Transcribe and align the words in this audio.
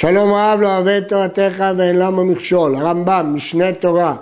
שלום 0.00 0.32
רב 0.32 0.60
לא 0.60 0.66
אוהב 0.66 0.86
את 0.86 1.08
תורתך 1.08 1.64
ואין 1.76 1.98
למה 1.98 2.24
מכשול, 2.24 2.76
הרמב"ם, 2.76 3.32
משנה 3.34 3.72
תורה, 3.72 4.16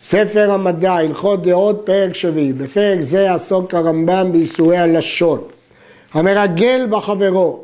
ספר 0.00 0.50
המדע, 0.50 0.92
הלכות 0.92 1.42
דעות, 1.42 1.82
פרק 1.84 2.14
שביעי, 2.14 2.52
בפרק 2.52 3.00
זה 3.00 3.20
יעסוק 3.20 3.74
הרמב"ם 3.74 4.32
באיסורי 4.32 4.78
הלשון. 4.78 5.40
המרגל 6.14 6.86
בחברו, 6.90 7.60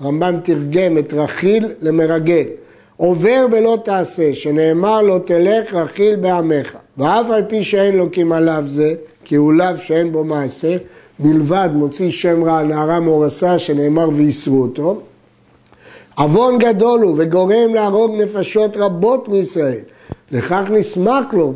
הרמב"ם 0.00 0.34
תרגם 0.44 0.98
את 0.98 1.12
רכיל 1.12 1.68
למרגל, 1.82 2.44
עובר 2.96 3.46
ולא 3.52 3.78
תעשה, 3.84 4.34
שנאמר 4.34 5.02
לא 5.02 5.18
תלך 5.24 5.74
רכיל 5.74 6.16
בעמך, 6.16 6.76
ואף 6.98 7.30
על 7.30 7.44
פי 7.48 7.64
שאין 7.64 7.96
לו 7.96 8.12
כמעליו 8.12 8.64
זה, 8.66 8.94
כי 9.24 9.34
הוא 9.34 9.52
לאו 9.52 9.76
שאין 9.78 10.12
בו 10.12 10.24
מעשה, 10.24 10.76
בלבד 11.18 11.68
מוציא 11.72 12.10
שם 12.10 12.44
רע 12.44 12.62
נערה 12.62 13.00
מאורסה 13.00 13.58
שנאמר 13.58 14.08
ואיסרו 14.08 14.62
אותו, 14.62 15.00
עוון 16.18 16.58
גדול 16.58 17.00
הוא 17.00 17.14
וגורם 17.18 17.74
להרוג 17.74 18.14
נפשות 18.16 18.76
רבות 18.76 19.28
מישראל, 19.28 19.80
לכך 20.32 20.62
נסמק 20.70 21.32
לו, 21.32 21.52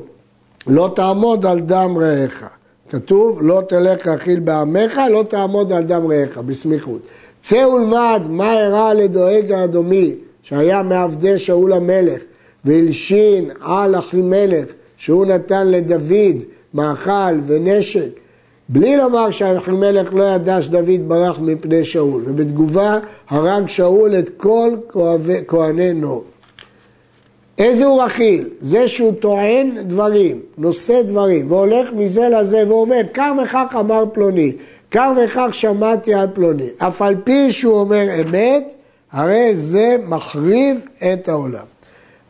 לא 0.66 0.92
תעמוד 0.96 1.46
על 1.46 1.60
דם 1.60 1.94
רעך. 2.00 2.44
כתוב, 2.90 3.38
לא 3.42 3.62
תלך 3.68 4.06
רכיל 4.06 4.40
בעמך, 4.40 5.00
לא 5.10 5.24
תעמוד 5.28 5.72
על 5.72 5.84
דם 5.84 6.06
רעך, 6.10 6.38
בסמיכות. 6.38 7.00
צא 7.42 7.66
ולמד 7.66 8.22
מה 8.28 8.60
אירע 8.60 8.94
לדואג 8.94 9.52
האדומי, 9.52 10.14
שהיה 10.42 10.82
מעבדי 10.82 11.38
שאול 11.38 11.72
המלך, 11.72 12.20
והלשין 12.64 13.50
על 13.60 13.98
אחימלך, 13.98 14.64
שהוא 14.96 15.26
נתן 15.26 15.66
לדוד 15.66 16.36
מאכל 16.74 17.40
ונשק, 17.46 18.08
בלי 18.68 18.96
לומר 18.96 19.30
שאחימלך 19.30 20.14
לא 20.14 20.24
ידע 20.24 20.62
שדוד 20.62 21.08
ברח 21.08 21.40
מפני 21.40 21.84
שאול, 21.84 22.22
ובתגובה 22.26 22.98
הרג 23.28 23.68
שאול 23.68 24.18
את 24.18 24.30
כל 24.36 24.70
כהני 25.46 25.92
נור. 25.92 26.24
איזה 27.58 27.86
הוא 27.86 28.02
רכיל? 28.02 28.48
זה 28.60 28.88
שהוא 28.88 29.12
טוען 29.20 29.76
דברים, 29.86 30.40
נושא 30.58 31.02
דברים, 31.02 31.50
והולך 31.50 31.92
מזה 31.92 32.28
לזה 32.28 32.64
ואומר, 32.68 33.00
כך 33.14 33.30
וכך 33.44 33.76
אמר 33.80 34.04
פלוני, 34.12 34.52
כך 34.90 35.08
וכך 35.24 35.48
שמעתי 35.52 36.14
על 36.14 36.26
פלוני. 36.34 36.68
אף 36.78 37.02
על 37.02 37.14
פי 37.24 37.52
שהוא 37.52 37.74
אומר 37.74 38.04
אמת, 38.20 38.74
הרי 39.12 39.56
זה 39.56 39.96
מחריב 40.06 40.80
את 41.12 41.28
העולם. 41.28 41.64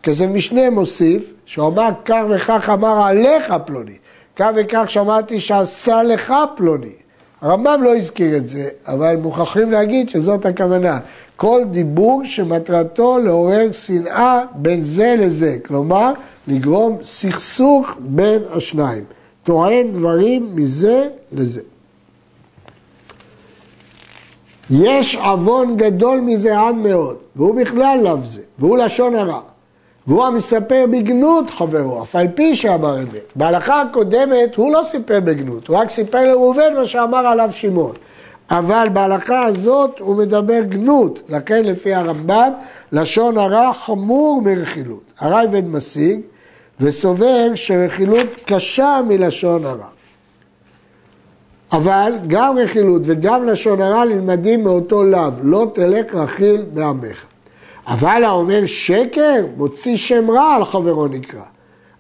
כזה 0.03 0.27
משנה 0.27 0.71
מוסיף, 0.71 1.35
שהוא 1.47 1.69
אמר 1.69 1.91
כך 2.05 2.23
וכך 2.31 2.71
אמר 2.71 3.07
עליך 3.07 3.55
פלוני, 3.67 3.97
כך 4.37 4.51
וכך 4.57 4.85
שמעתי 4.89 5.41
שעשה 5.41 6.03
לך 6.03 6.35
פלוני. 6.57 6.93
הרמב"ם 7.41 7.81
לא 7.83 7.97
הזכיר 7.97 8.37
את 8.37 8.49
זה, 8.49 8.69
אבל 8.87 9.17
מוכרחים 9.17 9.73
להגיד 9.73 10.09
שזאת 10.09 10.47
הכוונה. 10.47 10.99
כל 11.37 11.63
דיבור 11.71 12.25
שמטרתו 12.25 13.19
לעורר 13.19 13.73
שנאה 13.73 14.43
בין 14.55 14.83
זה 14.83 15.15
לזה, 15.19 15.57
כלומר 15.67 16.13
לגרום 16.49 16.99
סכסוך 17.05 17.97
בין 17.99 18.43
השניים. 18.53 19.05
טוען 19.45 19.93
דברים 19.93 20.57
מזה 20.57 21.09
לזה. 21.33 21.61
יש 24.71 25.15
עוון 25.15 25.77
גדול 25.77 26.21
מזה 26.21 26.61
עד 26.61 26.75
מאוד, 26.75 27.17
והוא 27.37 27.55
בכלל 27.55 27.99
לאו 28.03 28.19
זה, 28.31 28.41
והוא 28.59 28.79
לשון 28.79 29.15
הרע. 29.15 29.41
והוא 30.07 30.25
המספר 30.25 30.85
בגנות 30.91 31.51
חברו, 31.51 32.03
אף 32.03 32.17
על 32.17 32.27
פי 32.35 32.57
שאמר 32.57 32.99
אמת. 32.99 33.33
בהלכה 33.37 33.83
הקודמת 33.83 34.55
הוא 34.57 34.73
לא 34.73 34.83
סיפר 34.83 35.21
בגנות, 35.21 35.69
הוא 35.69 35.77
רק 35.77 35.91
סיפר 35.91 36.25
לראובן 36.25 36.75
מה 36.75 36.87
שאמר 36.87 37.27
עליו 37.27 37.49
שמעון. 37.53 37.95
אבל 38.51 38.89
בהלכה 38.93 39.45
הזאת 39.45 39.99
הוא 39.99 40.17
מדבר 40.17 40.61
גנות, 40.61 41.21
לכן 41.29 41.65
לפי 41.65 41.95
הרמב"ם 41.95 42.53
לשון 42.93 43.39
הרע 43.39 43.73
חמור 43.73 44.43
מרכילות. 44.43 45.03
הרייבד 45.19 45.69
משיג 45.69 46.21
וסובר 46.81 47.55
שרכילות 47.55 48.27
קשה 48.47 49.01
מלשון 49.09 49.65
הרע. 49.65 49.87
אבל 51.73 52.13
גם 52.27 52.59
רכילות 52.59 53.03
וגם 53.05 53.45
לשון 53.45 53.83
הרע 53.83 54.05
נלמדים 54.05 54.65
מאותו 54.65 55.05
לאו, 55.05 55.31
לא 55.43 55.67
תלך 55.75 56.15
רכיל 56.15 56.63
בעמך. 56.73 57.25
אבל 57.87 58.25
האומר 58.25 58.67
שקר, 58.67 59.47
מוציא 59.57 59.97
שם 59.97 60.31
רע 60.31 60.55
על 60.55 60.65
חברו 60.65 61.09
נקרא. 61.09 61.41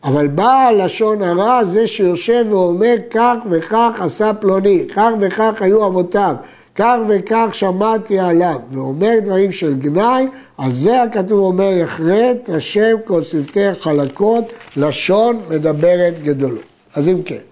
אבל 0.04 0.26
בעל 0.26 0.84
לשון 0.84 1.22
הרע 1.22 1.64
זה 1.64 1.86
שיושב 1.86 2.46
ואומר 2.50 2.94
כך 3.10 3.34
וכך 3.50 4.00
עשה 4.00 4.34
פלוני, 4.34 4.86
כך 4.94 5.10
וכך 5.20 5.62
היו 5.62 5.86
אבותיו, 5.86 6.34
כך 6.74 6.96
וכך 7.08 7.48
שמעתי 7.52 8.18
עליו, 8.18 8.56
ואומר 8.72 9.12
דברים 9.24 9.52
של 9.52 9.74
גנאי, 9.74 10.26
על 10.58 10.72
זה 10.72 11.02
הכתוב 11.02 11.38
אומר 11.38 11.72
יחרט 11.72 12.50
השם 12.56 12.96
כל 13.04 13.22
שפתי 13.22 13.74
חלקות, 13.80 14.52
לשון 14.76 15.38
מדברת 15.50 16.14
גדולות. 16.22 16.62
אז 16.94 17.08
אם 17.08 17.22
כן, 17.22 17.42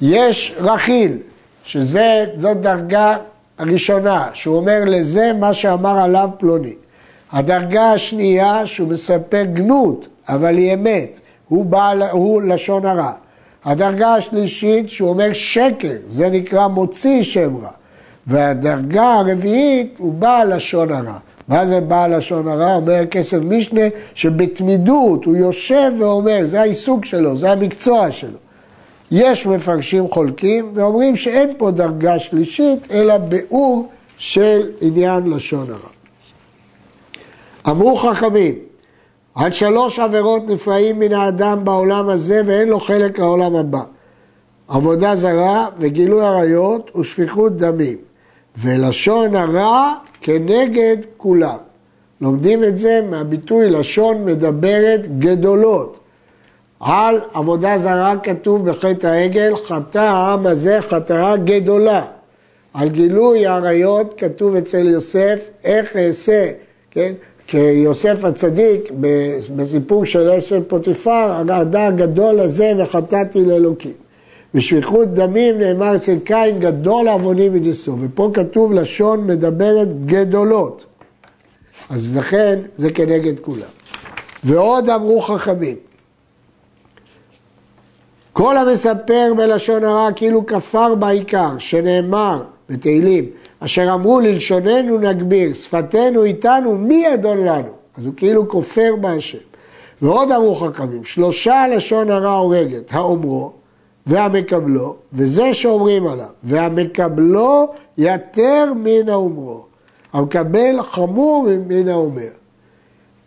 יש 0.00 0.54
רכיל, 0.60 1.18
שזאת 1.64 2.60
דרגה 2.60 3.16
הראשונה, 3.58 4.28
שהוא 4.32 4.56
אומר 4.56 4.80
לזה 4.86 5.32
מה 5.40 5.54
שאמר 5.54 5.98
עליו 5.98 6.28
פלוני. 6.38 6.74
הדרגה 7.34 7.92
השנייה 7.92 8.66
שהוא 8.66 8.88
מספק 8.88 9.46
גנות, 9.52 10.08
אבל 10.28 10.56
היא 10.56 10.74
אמת, 10.74 11.20
הוא, 11.48 11.64
בעל, 11.64 12.02
הוא 12.02 12.42
לשון 12.42 12.86
הרע. 12.86 13.12
הדרגה 13.64 14.14
השלישית 14.14 14.90
שהוא 14.90 15.08
אומר 15.08 15.32
שקר, 15.32 15.96
זה 16.10 16.30
נקרא 16.30 16.66
מוציא 16.68 17.22
שם 17.22 17.56
רע. 17.56 17.70
והדרגה 18.26 19.14
הרביעית 19.14 19.94
הוא 19.98 20.14
בעל 20.14 20.56
לשון 20.56 20.92
הרע. 20.92 21.18
מה 21.48 21.66
זה 21.66 21.80
בעל 21.80 22.16
לשון 22.16 22.48
הרע? 22.48 22.74
אומר 22.74 23.06
כסף 23.06 23.38
משנה 23.42 23.88
שבתמידות 24.14 25.24
הוא 25.24 25.36
יושב 25.36 25.92
ואומר, 25.98 26.40
זה 26.44 26.60
העיסוק 26.60 27.04
שלו, 27.04 27.38
זה 27.38 27.52
המקצוע 27.52 28.10
שלו. 28.10 28.38
יש 29.10 29.46
מפרשים 29.46 30.10
חולקים 30.10 30.70
ואומרים 30.74 31.16
שאין 31.16 31.50
פה 31.58 31.70
דרגה 31.70 32.18
שלישית, 32.18 32.88
אלא 32.90 33.18
ביאור 33.18 33.88
של 34.18 34.70
עניין 34.80 35.30
לשון 35.30 35.66
הרע. 35.70 35.93
אמרו 37.68 37.96
חכמים, 37.96 38.54
על 39.34 39.52
שלוש 39.52 39.98
עבירות 39.98 40.42
נפרעים 40.46 40.98
מן 40.98 41.12
האדם 41.12 41.64
בעולם 41.64 42.08
הזה 42.08 42.42
ואין 42.46 42.68
לו 42.68 42.80
חלק 42.80 43.18
לעולם 43.18 43.56
הבא. 43.56 43.82
עבודה 44.68 45.16
זרה 45.16 45.68
וגילוי 45.78 46.26
עריות 46.26 46.96
ושפיכות 46.96 47.56
דמים. 47.56 47.96
ולשון 48.58 49.36
הרע 49.36 49.94
כנגד 50.20 50.96
כולם. 51.16 51.56
לומדים 52.20 52.64
את 52.64 52.78
זה 52.78 53.00
מהביטוי 53.10 53.70
לשון 53.70 54.24
מדברת 54.24 55.18
גדולות. 55.18 55.98
על 56.80 57.20
עבודה 57.34 57.78
זרה 57.78 58.14
כתוב 58.22 58.70
בחטא 58.70 59.06
העגל, 59.06 59.56
חטא 59.64 59.98
העם 59.98 60.46
הזה 60.46 60.80
חטאה 60.80 61.36
גדולה. 61.36 62.04
על 62.74 62.88
גילוי 62.88 63.46
העריות 63.46 64.14
כתוב 64.18 64.56
אצל 64.56 64.88
יוסף, 64.88 65.50
איך 65.64 65.96
אעשה, 65.96 66.50
כן? 66.90 67.12
כי 67.46 67.58
יוסף 67.58 68.24
הצדיק, 68.24 68.90
בסיפור 69.56 70.04
של 70.04 70.30
אשת 70.30 70.68
פוטיפר, 70.68 71.32
הגדה 71.32 71.86
הגדול 71.86 72.40
הזה 72.40 72.72
וחטאתי 72.78 73.44
לאלוקים. 73.44 73.92
בשפיכות 74.54 75.14
דמים 75.14 75.58
נאמר 75.58 75.96
אצל 75.96 76.18
קין 76.24 76.60
גדול 76.60 77.08
עווני 77.08 77.48
מניסו, 77.48 77.96
ופה 78.00 78.30
כתוב 78.34 78.72
לשון 78.72 79.26
מדברת 79.26 80.04
גדולות. 80.06 80.84
אז 81.90 82.16
לכן 82.16 82.58
זה 82.76 82.90
כנגד 82.90 83.40
כולם. 83.40 83.74
ועוד 84.44 84.90
אמרו 84.90 85.20
חכמים, 85.20 85.76
כל 88.32 88.56
המספר 88.56 89.32
בלשון 89.36 89.84
הרע 89.84 90.12
כאילו 90.16 90.46
כפר 90.46 90.94
בעיקר, 90.94 91.58
שנאמר 91.58 92.42
בתהילים, 92.68 93.24
אשר 93.60 93.94
אמרו 93.94 94.20
ללשוננו 94.20 94.98
נגביר, 94.98 95.54
שפתנו 95.54 96.24
איתנו, 96.24 96.78
מי 96.78 97.14
אדון 97.14 97.38
לנו? 97.38 97.70
אז 97.98 98.06
הוא 98.06 98.14
כאילו 98.16 98.48
כופר 98.48 98.94
בהשם. 99.00 99.38
ועוד 100.02 100.32
אמרו 100.32 100.54
חכמים, 100.54 101.04
שלושה 101.04 101.64
לשון 101.68 102.10
הרע 102.10 102.32
הורגת, 102.32 102.82
האומרו 102.90 103.52
והמקבלו, 104.06 104.96
וזה 105.12 105.54
שאומרים 105.54 106.06
עליו, 106.06 106.26
והמקבלו 106.44 107.72
יתר 107.98 108.72
מן 108.76 109.08
האומרו, 109.08 109.62
המקבל 110.12 110.82
חמור 110.82 111.48
מן 111.66 111.88
האומר. 111.88 112.28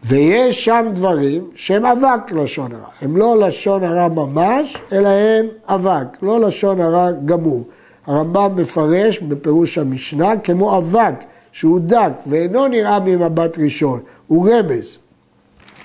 ויש 0.03 0.65
שם 0.65 0.85
דברים 0.93 1.49
שהם 1.55 1.85
אבק 1.85 2.31
לשון 2.31 2.71
הרע, 2.71 2.89
הם 3.01 3.17
לא 3.17 3.47
לשון 3.47 3.83
הרע 3.83 4.07
ממש, 4.07 4.77
אלא 4.91 5.07
הם 5.07 5.47
אבק, 5.67 6.07
לא 6.21 6.39
לשון 6.39 6.81
הרע 6.81 7.11
גמור. 7.11 7.63
הרמב"ם 8.07 8.55
מפרש 8.55 9.19
בפירוש 9.19 9.77
המשנה 9.77 10.37
כמו 10.37 10.77
אבק 10.77 11.13
שהוא 11.51 11.79
דק 11.79 12.11
ואינו 12.27 12.67
נראה 12.67 12.99
ממבט 12.99 13.57
ראשון, 13.57 13.99
הוא 14.27 14.49
רמז. 14.49 14.97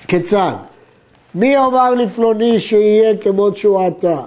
כיצד? 0.08 0.52
מי 1.34 1.58
אמר 1.58 1.94
לפלוני 1.94 2.60
שיהיה 2.60 3.16
כמות 3.16 3.56
שהוא 3.56 3.80
עתה? 3.80 4.22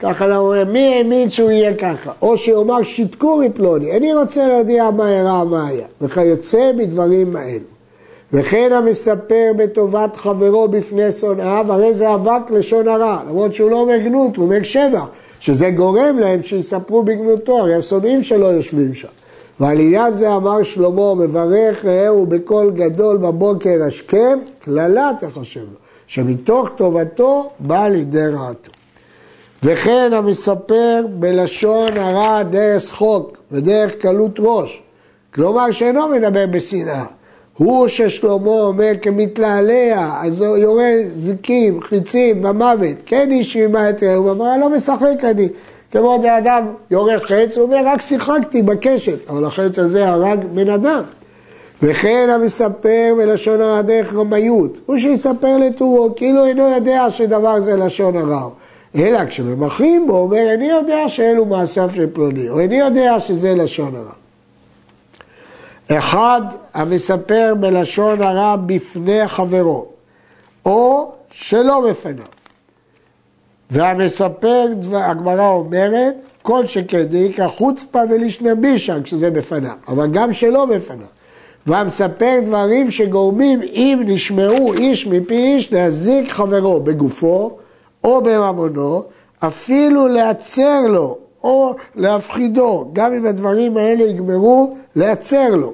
ככה 0.00 0.24
אנחנו 0.24 0.42
אומרים, 0.42 0.72
מי 0.72 0.94
האמין 0.94 1.30
שהוא 1.30 1.50
יהיה 1.50 1.74
ככה? 1.74 2.12
או 2.22 2.36
שיאמר 2.36 2.82
שיתקו 2.82 3.36
מפלוני, 3.38 3.90
איני 3.90 4.14
רוצה 4.14 4.46
להודיע 4.46 4.90
מה 4.90 5.10
אירע 5.10 5.44
מה 5.44 5.68
היה, 5.68 5.86
וכיוצא 6.00 6.72
בדברים 6.78 7.36
האלו. 7.36 7.73
וכן 8.32 8.72
המספר 8.72 9.52
בטובת 9.56 10.16
חברו 10.16 10.68
בפני 10.68 11.12
שונאיו, 11.12 11.66
הרי 11.68 11.94
זה 11.94 12.14
אבק 12.14 12.50
לשון 12.50 12.88
הרע, 12.88 13.20
למרות 13.28 13.54
שהוא 13.54 13.70
לא 13.70 13.80
אומר 13.80 13.96
גנות, 13.96 14.36
הוא 14.36 14.44
אומר 14.44 14.62
שבח, 14.62 15.06
שזה 15.40 15.70
גורם 15.70 16.18
להם 16.18 16.42
שיספרו 16.42 17.02
בגנותו, 17.02 17.58
הרי 17.58 17.74
השונאים 17.74 18.22
שלו 18.22 18.52
יושבים 18.52 18.94
שם. 18.94 19.08
ועל 19.60 19.80
עניין 19.80 20.16
זה 20.16 20.34
אמר 20.34 20.62
שלמה, 20.62 21.14
מברך 21.14 21.84
רעהו 21.84 22.26
בקול 22.26 22.70
גדול 22.70 23.16
בבוקר 23.16 23.84
השכם, 23.86 24.38
קללה 24.58 25.10
תחשב 25.20 25.60
לו, 25.60 25.78
שמתוך 26.06 26.68
טובתו 26.76 27.50
בא 27.60 27.88
לידי 27.88 28.26
רעתו. 28.26 28.70
וכן 29.62 30.10
המספר 30.12 31.06
בלשון 31.14 31.96
הרע 31.96 32.42
דרך 32.42 32.82
שחוק 32.82 33.36
ודרך 33.52 33.92
קלות 34.00 34.36
ראש, 34.38 34.82
כלומר 35.34 35.70
שאינו 35.70 36.08
מדבר 36.08 36.46
בשנאה. 36.46 37.04
הוא 37.58 37.88
ששלמה 37.88 38.60
אומר 38.60 38.92
כמתלעלע, 39.02 40.20
אז 40.22 40.42
הוא 40.42 40.56
יורה 40.56 40.92
זיקים, 41.16 41.80
חיצים, 41.80 42.42
במוות, 42.42 42.96
כן 43.06 43.30
איש 43.30 43.56
רימה 43.56 43.90
את 43.90 44.02
רעהו, 44.02 44.32
אני 44.32 44.60
לא 44.60 44.70
משחק 44.70 45.24
אני. 45.24 45.48
כמו 45.90 46.18
בן 46.22 46.28
אדם 46.28 46.66
יורה 46.90 47.20
חץ, 47.20 47.56
הוא 47.56 47.64
אומר 47.64 47.80
רק 47.86 48.00
שיחקתי 48.00 48.62
בקשת, 48.62 49.30
אבל 49.30 49.44
החץ 49.44 49.78
הזה 49.78 50.08
הרג 50.08 50.44
בן 50.54 50.68
אדם. 50.68 51.02
וכן 51.82 52.28
המספר 52.34 53.14
בלשון 53.16 53.60
הרע 53.60 53.82
דרך 53.82 54.14
רמיות, 54.14 54.78
הוא 54.86 54.98
שיספר 54.98 55.58
לטורו, 55.58 56.08
כאילו 56.16 56.44
אינו 56.44 56.68
יודע 56.68 57.10
שדבר 57.10 57.60
זה 57.60 57.76
לשון 57.76 58.16
הרע. 58.16 58.48
אלא 58.96 59.24
כשממחים 59.24 60.06
בו, 60.06 60.12
הוא 60.12 60.22
אומר, 60.22 60.50
איני 60.50 60.68
יודע 60.68 61.08
שאלו 61.08 61.44
מעשיו 61.44 61.90
של 61.94 62.06
פלוני, 62.12 62.48
או 62.48 62.60
איני 62.60 62.78
יודע 62.78 63.20
שזה 63.20 63.54
לשון 63.54 63.94
הרע. 63.94 64.23
אחד 65.90 66.42
המספר 66.74 67.54
בלשון 67.60 68.22
הרע 68.22 68.56
בפני 68.56 69.28
חברו, 69.28 69.86
או 70.66 71.12
שלא 71.30 71.90
בפניו. 71.90 72.24
והמספר, 73.70 74.66
הגמרא 74.92 75.48
אומרת, 75.48 76.14
כל 76.42 76.66
שכן 76.66 77.02
דאיקרא 77.02 77.48
חוצפה 77.48 78.00
ולישנא 78.10 78.54
בישא 78.54 79.02
כשזה 79.02 79.30
בפניו, 79.30 79.76
אבל 79.88 80.06
גם 80.06 80.32
שלא 80.32 80.66
בפניו. 80.66 81.06
והמספר 81.66 82.38
דברים 82.44 82.90
שגורמים 82.90 83.62
אם 83.62 84.00
נשמעו 84.06 84.72
איש 84.72 85.06
מפי 85.06 85.34
איש 85.34 85.72
להזיק 85.72 86.30
חברו 86.30 86.80
בגופו 86.80 87.58
או 88.04 88.22
בממונו, 88.22 89.02
אפילו 89.38 90.08
להצר 90.08 90.80
לו 90.80 91.18
או 91.44 91.74
להפחידו, 91.96 92.90
גם 92.92 93.12
אם 93.12 93.26
הדברים 93.26 93.76
האלה 93.76 94.04
יגמרו, 94.04 94.76
להצר 94.96 95.50
לו. 95.50 95.72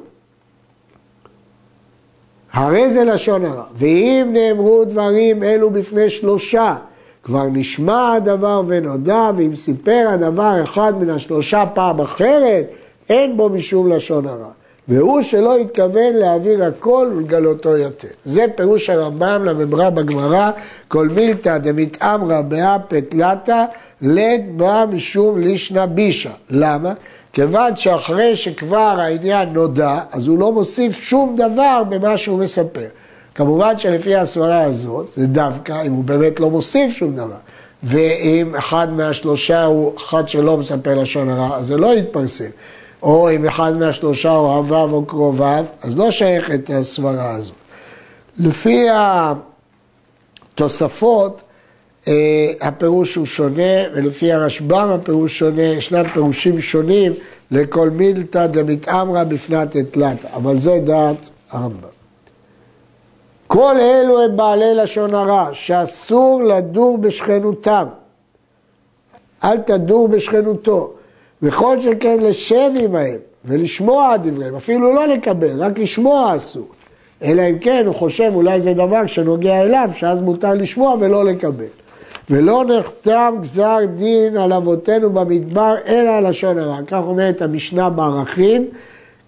הרי 2.53 2.91
זה 2.91 3.05
לשון 3.05 3.45
הרע. 3.45 3.65
ואם 3.75 4.29
נאמרו 4.33 4.85
דברים 4.85 5.43
אלו 5.43 5.71
בפני 5.71 6.11
שלושה, 6.11 6.77
כבר 7.23 7.47
נשמע 7.53 8.13
הדבר 8.13 8.63
ונודע, 8.67 9.31
ואם 9.37 9.57
סיפר 9.57 10.07
הדבר 10.09 10.65
אחד 10.65 10.93
מן 11.01 11.11
השלושה 11.11 11.65
פעם 11.75 12.01
אחרת, 12.01 12.71
אין 13.09 13.37
בו 13.37 13.49
משום 13.49 13.93
לשון 13.93 14.27
הרע. 14.27 14.51
והוא 14.89 15.23
שלא 15.23 15.57
התכוון 15.57 16.15
להעביר 16.15 16.65
הכל 16.65 17.11
ולגלותו 17.17 17.77
יותר. 17.77 18.09
זה 18.25 18.47
פירוש 18.57 18.91
הרמב"ם 18.91 19.45
לממרה 19.45 19.91
בגמרא, 19.91 20.51
כל 20.89 21.09
מילתא 21.09 21.59
דמתעמרא 21.59 22.41
באפת 22.41 23.05
לטא, 23.13 23.65
לד 24.03 24.41
בא 24.57 24.85
משום 24.93 25.41
לישנא 25.41 25.87
בישא. 25.87 26.31
למה? 26.51 26.93
כיוון 27.33 27.77
שאחרי 27.77 28.37
שכבר 28.37 28.97
העניין 28.99 29.53
נודע, 29.53 30.01
אז 30.13 30.29
הוא 30.29 30.39
לא 30.39 30.53
מוסיף 30.53 30.93
שום 30.93 31.37
דבר 31.37 31.83
במה 31.89 32.19
שהוא 32.19 32.39
מספר. 32.39 32.87
כמובן 33.35 33.79
שלפי 33.79 34.17
הסברה 34.17 34.63
הזאת, 34.63 35.07
זה 35.17 35.27
דווקא 35.27 35.83
אם 35.87 35.93
הוא 35.93 36.05
באמת 36.05 36.41
לא 36.41 36.51
מוסיף 36.51 36.93
שום 36.93 37.17
דבר. 37.17 37.37
ואם 37.83 38.57
אחד 38.57 38.93
מהשלושה 38.93 39.65
הוא 39.65 39.93
אחד 39.97 40.29
שלא 40.29 40.57
מספר 40.57 40.95
לשון 40.95 41.29
הרע, 41.29 41.57
אז 41.57 41.67
זה 41.67 41.77
לא 41.77 41.95
יתפרסם. 41.95 42.51
או 43.03 43.31
אם 43.31 43.47
אחד 43.47 43.77
מהשלושה 43.77 44.31
הוא 44.31 44.57
אהביו 44.57 44.91
או 44.93 45.05
קרוביו, 45.05 45.65
אז 45.83 45.97
לא 45.97 46.11
שייך 46.11 46.51
את 46.51 46.71
הסברה 46.71 47.31
הזאת. 47.31 47.55
לפי 48.39 48.87
התוספות, 50.55 51.43
הפירוש 52.61 53.15
הוא 53.15 53.27
שונה, 53.27 53.89
ולפי 53.95 54.33
הרשב"ם 54.33 54.89
הפירוש 54.91 55.39
שונה, 55.39 55.63
ישנם 55.63 56.09
פירושים 56.09 56.61
שונים 56.61 57.13
לכל 57.51 57.91
מילתא 57.91 58.47
דמתעמרא 58.47 59.25
בפנת 59.25 59.77
אתלתא, 59.77 60.29
אבל 60.35 60.61
זה 60.61 60.79
דעת 60.85 61.29
הרמב"ם. 61.51 61.89
כל 63.47 63.75
אלו 63.81 64.23
הם 64.23 64.37
בעלי 64.37 64.75
לשון 64.75 65.15
הרע, 65.15 65.49
שאסור 65.53 66.43
לדור 66.43 66.99
בשכנותם. 66.99 67.87
אל 69.45 69.59
תדור 69.59 70.09
בשכנותו. 70.09 70.93
וכל 71.43 71.81
שכן 71.81 72.19
לשב 72.21 72.71
עמהם 72.85 73.19
ולשמוע 73.45 74.17
דבריהם, 74.17 74.57
אפילו 74.57 74.95
לא 74.95 75.09
לקבל, 75.09 75.63
רק 75.63 75.79
לשמוע 75.79 76.37
אסור. 76.37 76.69
אלא 77.23 77.43
אם 77.51 77.59
כן 77.59 77.83
הוא 77.87 77.95
חושב 77.95 78.31
אולי 78.35 78.61
זה 78.61 78.75
דבר 78.75 79.07
שנוגע 79.07 79.63
אליו, 79.63 79.91
שאז 79.95 80.21
מותר 80.21 80.55
לשמוע 80.55 80.97
ולא 81.01 81.25
לקבל. 81.25 81.65
ולא 82.31 82.65
נחתם 82.65 83.35
גזר 83.43 83.79
דין 83.97 84.37
על 84.37 84.53
אבותינו 84.53 85.11
במדבר, 85.11 85.75
אלא 85.87 86.11
על 86.11 86.29
לשון 86.29 86.59
הרע. 86.59 86.79
כך 86.87 87.03
אומרת 87.03 87.43
המשנה 87.43 87.91
בערכים, 87.91 88.69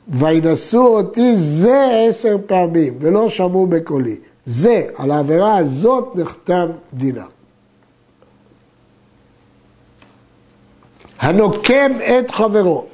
וינשאו 0.09 0.87
אותי 0.87 1.37
זה 1.37 2.07
עשר 2.09 2.37
פעמים, 2.47 2.95
ולא 3.01 3.29
שמעו 3.29 3.67
בקולי. 3.67 4.17
זה, 4.47 4.87
על 4.97 5.11
העבירה 5.11 5.57
הזאת 5.57 6.13
נחתם 6.15 6.67
דינה. 6.95 7.25
הנוקם 11.19 11.93
את 12.19 12.31
חברו, 12.31 12.87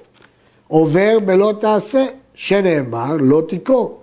עובר 0.68 1.18
בלא 1.24 1.52
תעשה, 1.60 2.04
שנאמר 2.34 3.16
לא 3.20 3.42
תיקור. 3.48 4.00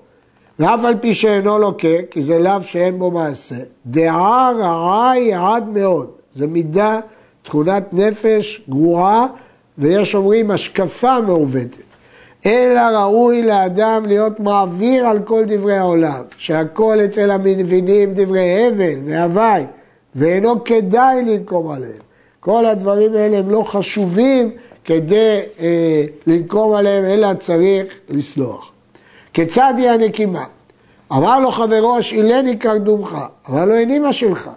ואף 0.60 0.80
על 0.84 0.96
פי 1.02 1.14
שאינו 1.14 1.58
לוקה, 1.58 1.88
כי 2.12 2.22
זה 2.22 2.40
לאו 2.40 2.62
שאין 2.62 3.00
בו 3.00 3.12
מעשה, 3.12 3.56
דעה 3.86 4.52
רעה 4.60 5.12
היא 5.12 5.36
עד 5.36 5.68
מאוד. 5.68 6.10
זה 6.34 6.48
מידה, 6.48 7.00
תכונת 7.44 7.84
נפש 7.94 8.62
גרועה, 8.70 9.28
ויש 9.78 10.16
אומרים 10.16 10.52
השקפה 10.52 11.22
מעוותת. 11.22 11.84
אלא 12.46 12.82
ראוי 12.82 13.44
לאדם 13.44 14.06
להיות 14.06 14.40
מעביר 14.40 15.08
על 15.08 15.20
כל 15.20 15.44
דברי 15.48 15.78
העולם, 15.78 16.24
שהכל 16.38 17.00
אצל 17.06 17.32
המבינים 17.32 18.14
דברי 18.14 18.68
הבל 18.68 19.00
והווי, 19.06 19.66
ואינו 20.16 20.64
כדאי 20.64 21.24
לנקום 21.26 21.72
עליהם. 21.72 22.02
כל 22.40 22.66
הדברים 22.66 23.14
האלה 23.14 23.38
הם 23.38 23.50
לא 23.50 23.64
חשובים 23.64 24.52
כדי 24.84 25.40
אה, 25.60 26.06
לנקום 26.28 26.74
עליהם, 26.74 27.06
אלא 27.06 27.34
צריך 27.34 27.94
לסלוח. 28.10 28.75
כיצד 29.36 29.74
היא 29.78 29.90
הנקימה? 29.90 30.44
אמר 31.12 31.40
לו 31.40 31.52
חברו, 31.52 31.98
השאילני 31.98 32.58
קרדומך, 32.58 33.18
אמר 33.50 33.66
לו, 33.66 33.76
איני 33.76 34.00
מה 34.00 34.14
שלך. 34.14 34.50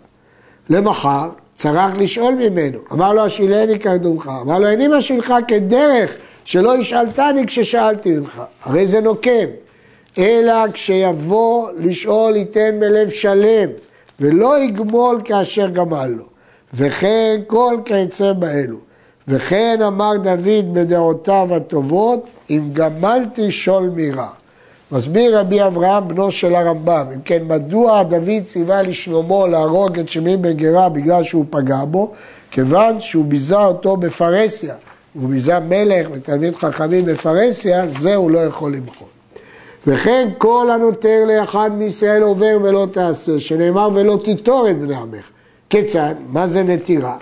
למחר 0.70 1.28
צריך 1.54 1.98
לשאול 1.98 2.34
ממנו, 2.34 2.78
אמר 2.92 3.12
לו, 3.12 3.24
השאילני 3.24 3.78
קרדומך, 3.78 4.30
אמר 4.42 4.58
לו, 4.58 4.68
איני 4.68 4.88
מה 4.88 5.02
שלך 5.02 5.34
כדרך 5.48 6.10
שלא 6.44 6.74
השאלתני 6.74 7.46
כששאלתי 7.46 8.10
ממך, 8.10 8.42
הרי 8.64 8.86
זה 8.86 9.00
נוקם. 9.00 9.46
אלא 10.18 10.72
כשיבוא 10.72 11.68
לשאול 11.78 12.36
ייתן 12.36 12.80
בלב 12.80 13.10
שלם, 13.10 13.70
ולא 14.20 14.58
יגמול 14.58 15.20
כאשר 15.24 15.68
גמל 15.68 16.06
לו. 16.06 16.24
וכן 16.74 17.40
כל 17.46 17.76
כיוצא 17.84 18.32
באלו. 18.32 18.76
וכן 19.28 19.82
אמר 19.86 20.16
דוד 20.16 20.74
בדעותיו 20.74 21.48
הטובות, 21.50 22.26
אם 22.50 22.60
גמלתי 22.72 23.50
שול 23.50 23.90
מרע. 23.96 24.28
מסביר 24.92 25.40
רבי 25.40 25.66
אברהם, 25.66 26.08
בנו 26.08 26.30
של 26.30 26.54
הרמב"ם, 26.54 27.06
אם 27.14 27.20
כן, 27.24 27.42
מדוע 27.46 28.02
דוד 28.02 28.44
ציווה 28.46 28.82
לשלמה 28.82 29.46
להרוג 29.46 29.98
את 29.98 30.08
שמי 30.08 30.36
בן 30.36 30.52
גרה 30.52 30.88
בגלל 30.88 31.24
שהוא 31.24 31.44
פגע 31.50 31.84
בו? 31.84 32.12
כיוון 32.50 33.00
שהוא 33.00 33.24
ביזה 33.24 33.64
אותו 33.64 33.96
בפרהסיה, 33.96 34.74
הוא 35.14 35.28
ביזה 35.28 35.58
מלך 35.58 36.08
ותלמיד 36.12 36.54
חכמים 36.54 37.04
בפרהסיה, 37.04 37.86
זה 37.86 38.14
הוא 38.14 38.30
לא 38.30 38.38
יכול 38.38 38.76
למחול. 38.76 39.08
וכן 39.86 40.28
כל 40.38 40.70
הנותר 40.70 41.24
לאחד 41.26 41.70
מישראל 41.72 42.22
עובר 42.22 42.58
ולא 42.62 42.86
תעשה, 42.92 43.40
שנאמר 43.40 43.88
ולא 43.94 44.18
תיטור 44.24 44.70
את 44.70 44.78
בני 44.78 44.94
עמך. 44.94 45.24
כיצד? 45.70 46.14
מה 46.28 46.46
זה 46.46 46.62
נטירה? 46.62 47.16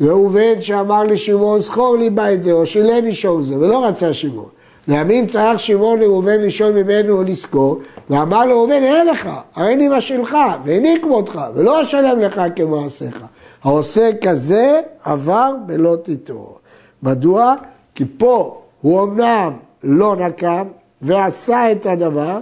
ראובן 0.00 0.60
שאמר 0.60 1.02
לשמעון 1.02 1.60
זכור 1.60 1.96
לי 1.96 2.10
בה 2.10 2.32
את 2.32 2.42
זה, 2.42 2.52
או 2.52 2.66
שילם 2.66 3.12
שור 3.12 3.42
זה, 3.42 3.58
ולא 3.58 3.86
רצה 3.86 4.12
שמעון. 4.12 4.57
לימים 4.88 5.26
צריך 5.26 5.60
שמעון 5.60 6.00
לראובן 6.00 6.40
לשאול 6.40 6.72
ממנו 6.72 7.18
או 7.18 7.22
לזכור, 7.22 7.80
ואמר 8.10 8.46
לו 8.46 8.58
ראובן, 8.58 8.82
אין 8.82 9.06
לך, 9.06 9.30
הרי 9.54 9.74
אני 9.74 9.88
מה 9.88 10.00
שלך, 10.00 10.36
ואיני 10.64 10.98
כמותך, 11.02 11.40
ולא 11.54 11.82
אשלם 11.82 12.20
לך 12.20 12.42
כמעשיך. 12.56 13.24
העושה 13.64 14.10
כזה 14.20 14.80
עבר 15.04 15.52
בלא 15.66 15.96
תיטור. 16.02 16.58
מדוע? 17.02 17.54
כי 17.94 18.04
פה 18.18 18.60
הוא 18.82 19.02
אמנם 19.02 19.52
לא 19.84 20.16
נקם 20.16 20.64
ועשה 21.02 21.72
את 21.72 21.86
הדבר, 21.86 22.38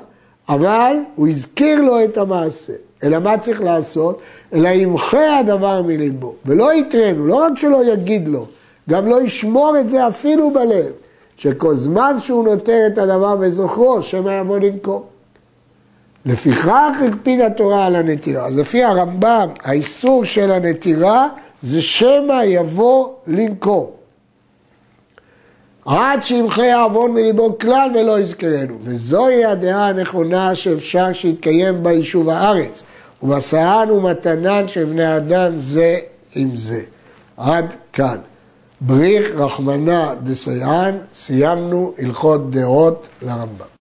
אבל 0.49 0.97
הוא 1.15 1.29
הזכיר 1.29 1.83
לו 1.83 2.05
את 2.05 2.19
המעשה. 2.19 2.73
אלא 3.03 3.19
מה 3.19 3.39
צריך 3.39 3.63
לעשות? 3.63 4.21
אלא 4.55 4.69
ימחה 4.69 5.39
הדבר 5.39 5.83
מליבו, 5.83 6.35
ולא 6.47 6.75
יתרנו, 6.75 7.27
לא 7.27 7.35
רק 7.35 7.53
שלא 7.57 7.93
יגיד 7.93 8.29
לו, 8.29 8.47
גם 8.91 9.07
לא 9.07 9.23
ישמור 9.23 9.77
את 9.81 9.91
זה 9.91 10.09
אפילו 10.09 10.51
בלב, 10.51 10.93
שכל 11.37 11.77
זמן 11.77 12.17
שהוא 12.21 12.45
נותר 12.45 12.87
את 12.87 12.99
הדבר 12.99 13.37
בזוכרו, 13.37 14.03
שמא 14.03 14.31
יבוא 14.41 14.59
לנקום. 14.59 15.03
לפיכך 16.27 16.97
הקפיד 17.09 17.41
התורה 17.41 17.87
על 17.87 17.97
הנטירה. 17.97 18.47
אז 18.47 18.59
לפי 18.59 18.85
הרמב"ם, 18.85 19.49
האיסור 19.65 20.25
של 20.25 20.51
הנטירה 20.51 21.29
זה 21.63 21.83
שמא 21.83 22.45
יבוא 22.45 23.09
לנקום. 23.27 23.87
עד 25.87 26.25
שימחה 26.25 26.73
העוון 26.73 27.11
מליבו 27.15 27.59
כלל 27.59 27.91
ולא 27.95 28.21
יזכרנו. 28.21 28.79
וזוהי 28.83 29.45
הדעה 29.45 29.89
הנכונה 29.89 30.55
שאפשר 30.55 31.13
שיתקיים 31.13 31.83
בה 31.83 31.93
יישוב 31.93 32.29
הארץ. 32.29 32.85
ומסען 33.23 33.91
ומתנן 33.91 34.69
של 34.69 34.85
בני 34.85 35.17
אדם 35.17 35.53
זה 35.59 35.99
עם 36.35 36.57
זה. 36.57 36.83
עד 37.37 37.75
כאן. 37.93 38.17
בריך 38.81 39.35
רחמנא 39.35 40.15
דסייען, 40.15 40.95
סיימנו 41.15 41.95
הלכות 41.99 42.51
דעות 42.51 43.07
לרמב"ם. 43.23 43.76